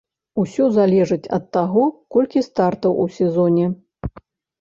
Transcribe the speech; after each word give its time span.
Усё 0.43 0.65
залежыць 0.77 1.31
ад 1.37 1.45
таго, 1.57 1.83
колькі 2.15 2.43
стартаў 2.47 2.97
у 3.05 3.05
сезоне. 3.19 3.67